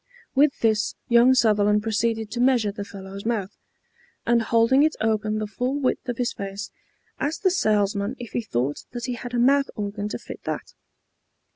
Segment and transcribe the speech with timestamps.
[0.33, 3.55] With this young Sutherland proceeded to measure the fellow's mouth,
[4.25, 6.71] and holding it open the full width of his face,
[7.19, 10.73] asked the salesman if he thought that he had a mouth organ to fit that.